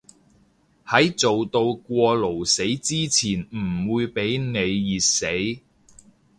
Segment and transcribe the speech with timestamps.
[0.87, 5.61] 喺做到過勞死之前唔會畀你熱死